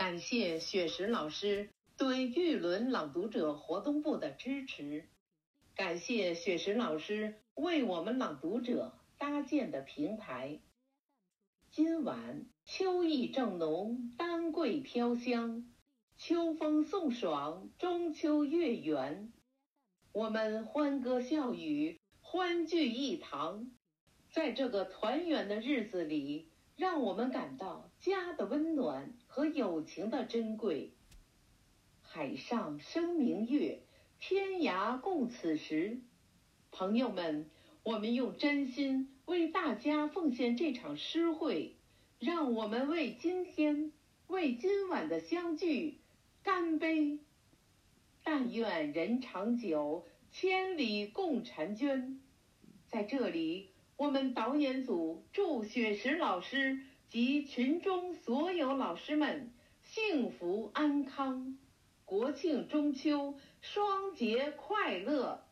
[0.00, 5.04] 感谢雪石老师对玉轮朗读者活动部的支持，
[5.74, 10.58] 感谢雪石老师为我们朗读者搭建的平台。
[11.70, 15.70] 今晚秋意正浓，丹桂飘香，
[16.16, 19.30] 秋风送爽，中秋月圆，
[20.12, 23.70] 我们欢歌笑语，欢聚一堂，
[24.30, 26.48] 在这个团圆的日子里。
[26.80, 30.94] 让我们感到家的温暖和友情的珍贵。
[32.00, 33.82] 海上生明月，
[34.18, 36.00] 天涯共此时。
[36.70, 37.50] 朋友们，
[37.82, 41.76] 我们用真心为大家奉献这场诗会，
[42.18, 43.92] 让我们为今天、
[44.28, 45.98] 为今晚的相聚
[46.42, 47.18] 干杯！
[48.24, 52.18] 但愿人长久，千里共婵娟。
[52.88, 53.68] 在这里。
[54.00, 56.78] 我们导演组祝雪石老师
[57.10, 61.58] 及群中所有老师们幸福安康，
[62.06, 65.44] 国庆中秋双节快乐。